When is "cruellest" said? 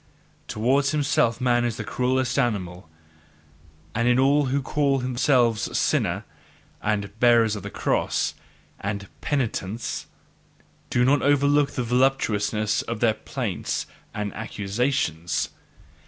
1.83-2.39